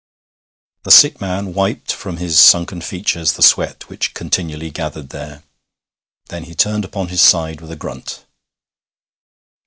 [0.81, 5.43] The sick man wiped from his sunken features the sweat which continually gathered there.
[6.29, 8.25] Then he turned upon his side with a grunt.